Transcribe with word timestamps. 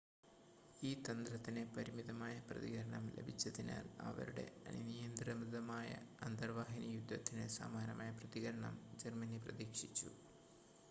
ഈ 0.81 0.91
തന്ത്രത്തിന് 0.99 1.63
പരിമിതമായ 1.73 2.35
പ്രതികരണം 2.47 3.03
ലഭിച്ചതിനാൽ 3.17 3.85
അവരുടെ 4.01 4.45
അനിയന്ത്രിതമായ 4.67 5.91
അന്തർവാഹിനി 6.21 6.89
യുദ്ധത്തിന് 6.93 7.45
സമാനമായ 7.57 8.09
പ്രതികരണം 8.13 8.73
ജർമ്മനി 9.03 9.39
പ്രതീക്ഷിച്ചു 9.39 10.09